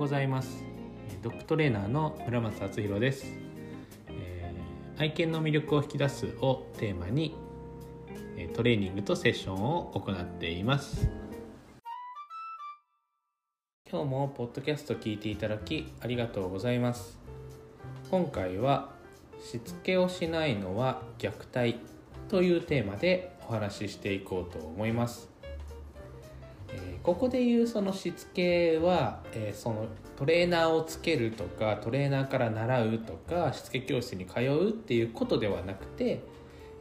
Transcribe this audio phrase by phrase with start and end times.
[0.00, 0.64] ございます。
[1.20, 3.34] ドッグトレーナーの村松敦弘です、
[4.08, 7.36] えー愛犬の魅力を引き出すをテーマに
[8.38, 11.06] えートレーニングとセッションを行っています。
[13.90, 17.18] 今日もポッドキャスト聞いていただきありがとうございます。
[18.10, 18.94] 今回は
[19.38, 21.78] しつけをしないのは虐待
[22.30, 25.29] というテーマでお話ししていこうと思います。
[26.74, 29.86] えーここで言うそのしつけは、えーその
[30.16, 36.20] トレーナーをつけるとかトレーナーから習うとかしつけ教室に通うっていうことではなくて、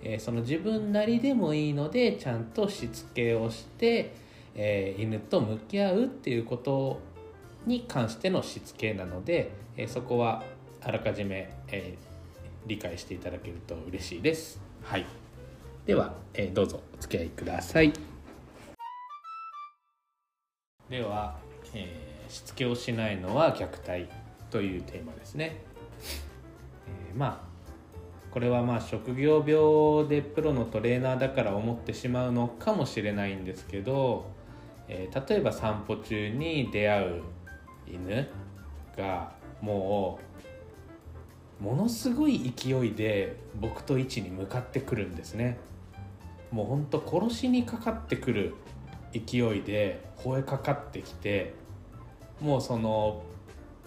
[0.04, 4.13] えーその自分なりでもいいのでちゃんとしつけをして、
[4.55, 6.99] えー犬と向き合うっていうこと
[7.66, 10.44] に関してのしつけなので、えーそこは
[10.82, 12.10] あらかじめ、えー
[12.68, 14.60] 理解していただけると嬉しいです。
[14.84, 15.05] はい、
[15.85, 18.09] では、えーどうぞお付き合いください。
[20.89, 21.35] では、
[21.73, 24.07] えーしつけをしないのは虐待
[24.52, 25.62] というテーマですね。
[27.09, 27.49] えーまあ
[28.31, 34.27] これはまあ職業病でプロのトレーナーだから思ってしまうのかもしれないんですけど、
[34.87, 37.21] えー例えば散歩中に出会う
[37.87, 38.27] 犬
[38.96, 39.31] が
[39.62, 40.20] も
[41.59, 45.57] うものすごい勢いで僕と位置に向かってくるんですね。
[46.51, 48.53] もうほんと殺しにかかってくる
[49.13, 51.54] 勢いで吠えかかってきて
[52.41, 53.24] もうその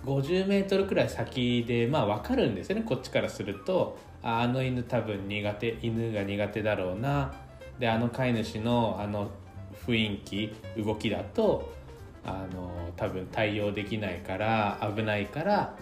[0.05, 2.83] 50メートルくらい先でまあ分かるんですよね。
[2.83, 7.33] こっちからするとああの犬多分苦手犬が苦手だろうな。
[7.79, 9.31] であの飼い主のあの
[9.87, 11.73] 雰囲気動きだと
[12.25, 15.77] あの多分対応できないから危ないから、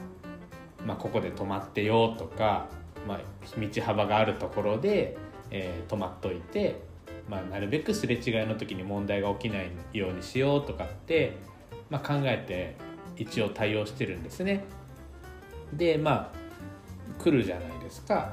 [0.87, 2.69] まあ、ここで止まってよとか、
[3.07, 3.21] まあ、
[3.59, 5.19] 道幅があるところで、
[5.51, 6.83] えー止まっといて、
[7.31, 11.37] まあ、なるべくすれ違いの時に問題が起きないようにしようとかって、
[11.89, 12.77] まあ、考えて
[13.17, 14.65] 一応対応してるんですね。
[15.73, 18.33] でまあ来るじゃないですか。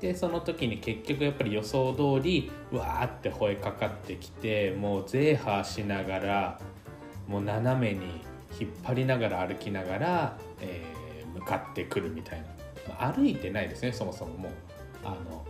[0.00, 6.60] でその時に結局やっぱり予想通りわーって吠えかかってきてもうゼーハーしながら
[7.26, 8.04] もう斜めに
[8.60, 10.98] 引っ張りながら歩きながら、えー
[11.38, 12.46] 向かってくるみたいな、
[12.88, 14.52] まあ歩いてないですねそもそももう
[15.04, 15.44] あの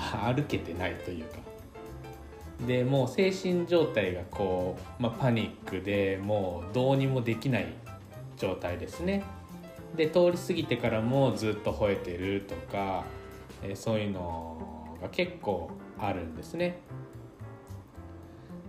[0.00, 1.38] 歩けてないというか。
[2.66, 7.74] でもう精神状態がこう、まあ、パニックでもうどうにもできない
[8.36, 9.22] 状態ですね。
[9.94, 13.04] で通り過ぎてからもずっと吠えてるとか、
[13.62, 16.78] えそういうのが結構あるんですね。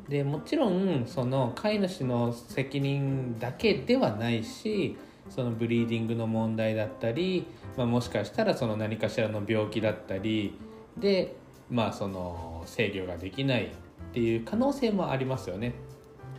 [0.08, 4.96] でもちろんその飼い主の責任だけではないし
[5.30, 7.46] そのブリーディングの問題だったり、
[7.76, 10.58] まあ、もしかしたらその何かしらの病気だったり
[11.00, 11.36] で
[11.70, 13.70] まあその制御ができないっ
[14.14, 15.74] ていう可能性もありますよね。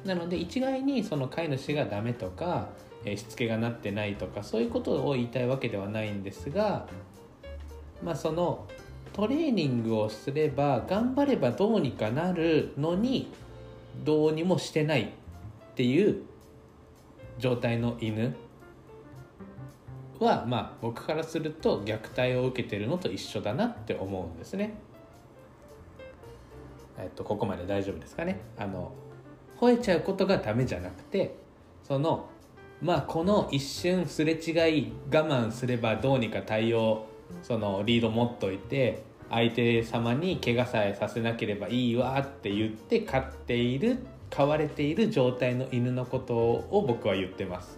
[0.05, 2.69] なので一概にその飼い主がダメとか、
[3.05, 6.87] しつけがなってないとかそういうことを言いたいわけではないんですが
[8.03, 8.67] まあその
[9.13, 13.31] トレーニングをすれば頑張ればどうにかなるのに
[14.05, 15.07] どうにもしてないっ
[15.75, 16.23] ていう
[17.39, 18.37] 状態の犬
[20.19, 24.75] はまあ僕からすると虐待を受けてるのと一緒だなって思うんですね。
[26.99, 28.41] えっとここまで大丈夫ですかね。
[28.57, 28.93] あの
[29.61, 31.37] 吠えちゃうことがダメじゃなくて
[31.83, 32.29] その
[32.81, 37.07] まあこの一瞬すれ違い我慢すればどうにか対応
[37.43, 43.99] そのリード持っといて相手様に怪我さえさせなければいいわって言って飼っている
[44.31, 47.78] 飼われている状態の犬のことを僕は言ってます。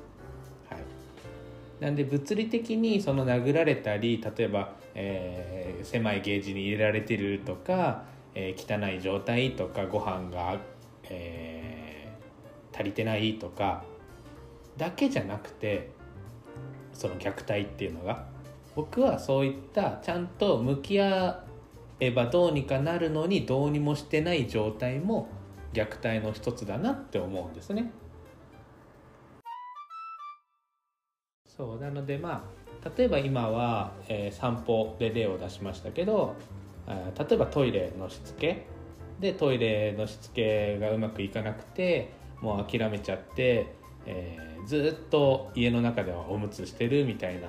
[1.80, 8.04] なんで物理的にその殴られたり例えば、えー狭いゲージに入れられてるとか、
[8.34, 10.58] えー汚い状態とかご飯が、
[11.04, 13.82] えー足りてないとか
[14.76, 15.90] だけじゃなくて
[16.92, 18.26] その虐待っていうのが
[18.74, 21.44] 僕はそういったちゃんと向き合
[21.98, 25.28] えばどうにかなるのにどうにもしてない状態も
[25.74, 27.92] 虐待の一つだなって思うんですね。
[31.60, 32.42] そうなのでま
[32.82, 36.34] あ例えば今は、えー散歩で例を出しましたけど
[36.88, 38.64] 例えばトイレのしつけ
[39.20, 43.74] でトイレのしつけがうまくいかなくてもう諦めちゃって、
[44.06, 47.48] えーずっと家の中ではおむつしてるみたいな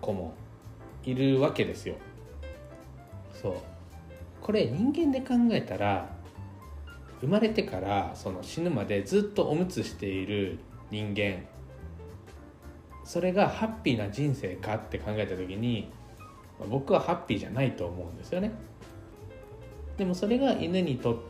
[0.00, 0.32] 子も
[1.04, 1.96] いるわけですよ。
[3.34, 3.54] そう
[4.40, 6.08] これ人間で考えたら
[7.20, 10.58] 生まれてからその死ぬまでずっとおむつしている
[10.90, 11.44] 人間
[13.08, 15.90] それがハッピーな人生かって考えた時に
[16.68, 18.52] 僕はハッピーじゃないと思うんですよね
[19.96, 21.22] でもそれが犬にと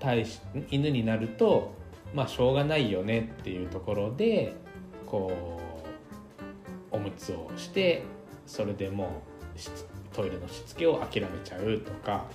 [0.00, 0.40] 対し
[0.70, 1.72] 犬になると
[2.12, 4.56] まあしょうがないよねっていうところで
[5.06, 5.60] こ
[6.92, 8.02] うおむつをして
[8.44, 9.22] それでも
[9.54, 12.26] うトイレのしつけを諦めちゃうとか、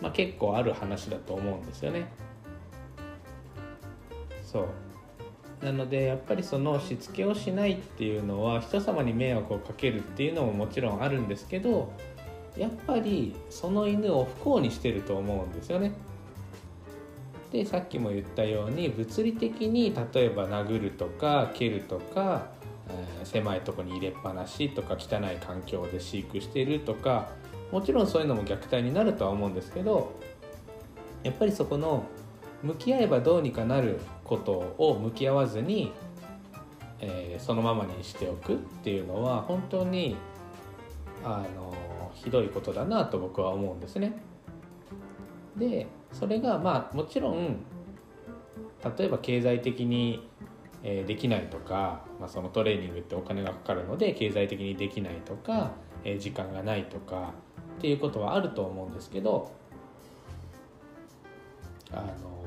[0.00, 2.06] まあ、結構ある話だと思うんですよね。
[4.42, 4.87] そう
[5.62, 11.92] なのでやっぱりそのしつけをしないっていうのは人様に迷惑をかけるっていうのももちろんあるんですけど
[12.56, 15.92] やっぱりその犬を不幸にしてると思うんですよね。
[17.52, 22.48] でさっきも言ったように物理的に例えば殴るとか蹴るとか、
[22.90, 27.30] えー、狭いとこに入れっぱなしとか汚い環境で飼育してるとか
[27.72, 30.12] もちろんそういうのも虐待になるとは思うんですけど
[31.22, 32.04] やっぱりそこの
[32.62, 35.92] 向き合えばどうにかなることを向き合わずに、
[37.00, 40.16] えー、そのままにしておくっていうのは本当に
[41.24, 44.20] あのひどいことだなと僕は思うんですね。
[45.56, 47.58] でそれがまあもちろん
[48.98, 50.28] 例えば経済的に
[50.82, 55.72] えできないとか、まあ、そのトレーニングってお金がかかるので経済的にできないとか、
[56.04, 57.34] え時間がないとか
[57.78, 59.50] っていうことはあると思うんですけど
[61.90, 62.37] あの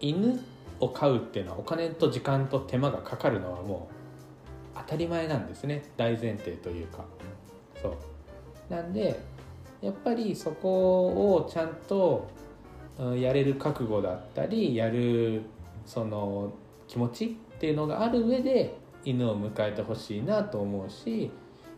[0.00, 0.40] 犬
[0.80, 3.88] を飼うっていうのはお金と時間と手間がかかるのはも
[4.74, 5.82] う当たり前なんですね。
[5.96, 7.04] 大前提というか。
[7.82, 7.94] そう。
[8.72, 9.20] なんで
[9.82, 12.28] やっぱりそこをちゃんと
[13.18, 15.42] やれる覚悟だったりやる
[15.86, 16.52] その
[16.86, 18.74] 気持ちっていうのがある上で
[19.04, 21.30] 犬を迎えてほしいなと思うし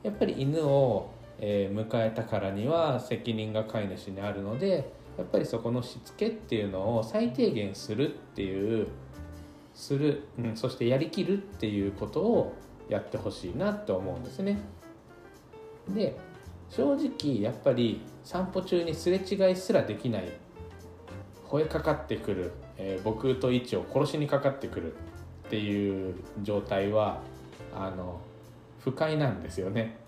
[0.03, 8.89] やっぱり犬を、迎えたからには責任が飼い主にあるのでやっぱりそこのしつけっていうのを最低限するっていう
[9.75, 12.55] する、うん、そしてやりきるっていうことを
[12.89, 14.59] やってほしいなと思うんですね。
[15.89, 16.17] で
[16.71, 20.29] 正直やっぱり散歩中にすれ違いすらできない
[21.49, 24.95] 吠えかかってくる、えー、僕と位置を殺しにかかってくる
[25.47, 27.21] っていう状態は
[27.75, 28.21] あの
[28.81, 29.99] 不快なんですよね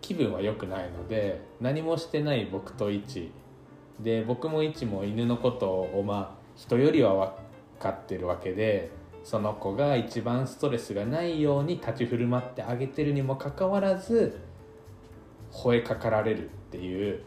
[0.00, 3.30] 気分は良くないので何もしてない僕と位置
[4.00, 7.42] で僕も位置も犬のことをまあ人よりは分
[7.80, 8.90] かってるわけで
[9.24, 14.38] その子が一番ストレスがないように立ち振る舞ってあげてるにもかかわらず
[15.52, 17.22] 吠えかかられるっていう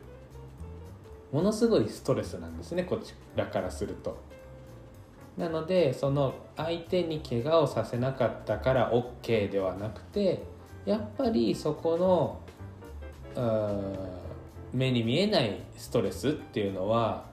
[1.31, 4.17] ものすごいストレスなんですねこちらからすると。
[5.37, 10.43] なのでその相手に怪我をさせなかったから OK ではなくて
[10.85, 12.39] やっぱりそこの
[14.73, 17.25] 目に見えないストレスっていうのは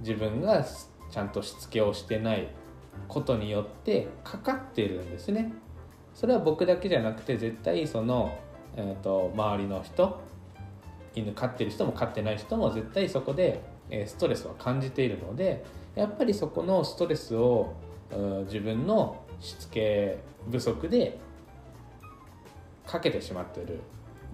[0.00, 0.64] 自分が
[1.10, 2.48] ちゃんとしつけをしてない
[3.08, 5.52] ことによってかかっているんですね。
[6.14, 8.38] それは僕だけじゃなくて絶対その、
[8.76, 10.20] えーと周りの人
[11.14, 13.62] 犬飼ってる人も飼ってない人も絶対そこで
[14.06, 17.72] ストレスを感じているのでやっぱりそこのストレスを
[18.44, 20.18] 自分のしつけ
[20.50, 21.18] 不足で
[22.86, 23.80] かけてしまってる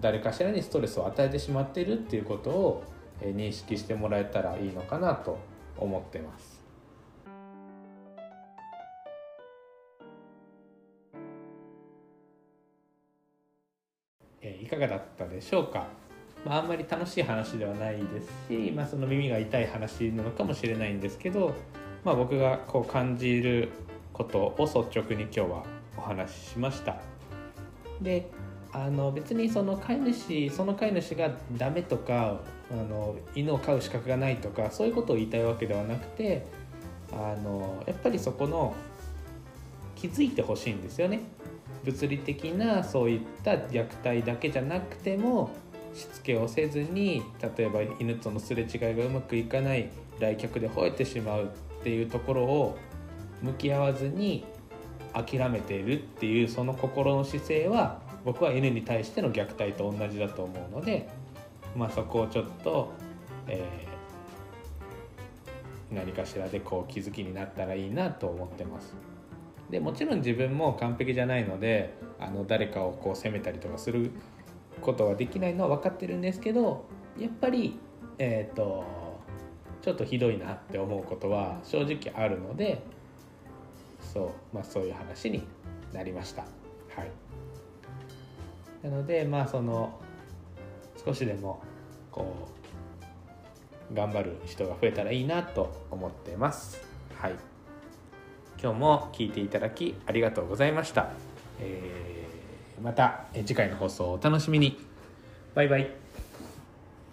[0.03, 2.83] 誰かしらにストレスを与えてしまっているっていうことを
[3.21, 5.39] 認識してもらえたらいいのかなと
[5.77, 6.61] 思ってます。
[14.41, 15.87] いかがだったでしょうか？
[16.45, 21.55] まあ、あんまり楽しい話ではないですし、まあ、その耳が痛い話なのかもしれないんですけど、
[22.03, 23.69] まあ、僕がこう感じる
[24.11, 25.63] ことを率直に今日は
[25.95, 26.97] お話ししました。
[28.01, 28.27] で
[28.73, 32.39] あの別にその飼い主その飼い主がダメとか
[32.71, 36.45] あの犬を飼う資格がないとかそういうことを言いたいわけではなくて
[37.11, 38.73] あのやっぱりそこの
[39.95, 41.21] 気づいてほしいんですよね。
[41.85, 45.51] 物理的なそういった虐待だけじゃなくても
[45.93, 47.21] しつけをせずに
[47.57, 49.89] 例えば犬とのすれ違いがうまくいかない
[50.19, 51.51] 来客で吠えてしまう
[51.81, 52.77] っていうところを
[53.41, 54.45] 向き合わずに
[55.13, 61.09] 諦めているっていうその心の姿勢は僕は犬に対しての虐待と同じだと思うので、
[61.75, 62.91] まあ、そこをちょっと、
[63.47, 68.93] えー、何かしらでこう気づきになったらいいなと思ってます。
[69.69, 74.11] でもちろん自分も完璧じゃないのであの誰かをこう責めたりとかする
[74.81, 76.85] ことはできないのは分かってるんですけど
[77.17, 77.79] やっぱり
[78.19, 78.83] えっ、ー、と
[79.81, 82.83] ちょっとひどいなって思うことは正直あるので
[83.99, 85.43] そう,、まあ、そういう話に
[85.91, 86.43] なりました。
[86.43, 87.11] はい、
[88.83, 89.99] なのでまあその
[91.03, 91.61] 少しでも
[92.11, 92.49] こ
[93.91, 96.81] う頑張る人が増えたらいいなと思ってます。
[97.15, 97.35] はい、
[98.61, 101.11] 今日も聞いていただきありがとうございました。
[101.59, 102.03] えー
[102.83, 104.77] また次回の放送をお楽しみに
[105.55, 106.02] バイバイ